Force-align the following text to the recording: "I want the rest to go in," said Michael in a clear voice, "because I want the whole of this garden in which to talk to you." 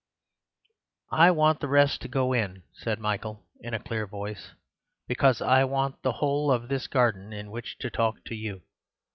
"I 1.11 1.29
want 1.29 1.59
the 1.59 1.67
rest 1.67 2.01
to 2.01 2.07
go 2.07 2.33
in," 2.33 2.63
said 2.73 2.97
Michael 2.99 3.45
in 3.59 3.75
a 3.75 3.79
clear 3.79 4.07
voice, 4.07 4.53
"because 5.07 5.43
I 5.43 5.63
want 5.63 6.01
the 6.01 6.13
whole 6.13 6.51
of 6.51 6.69
this 6.69 6.87
garden 6.87 7.31
in 7.31 7.51
which 7.51 7.77
to 7.77 7.91
talk 7.91 8.23
to 8.25 8.33
you." 8.33 8.63